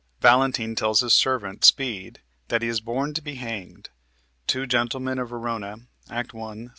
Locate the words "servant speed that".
1.13-2.63